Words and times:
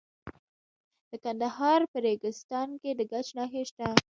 د 1.09 1.11
کندهار 1.23 1.81
په 1.91 1.97
ریګستان 2.05 2.69
کې 2.81 2.91
د 2.99 3.01
ګچ 3.11 3.27
نښې 3.37 3.63
شته. 3.69 3.87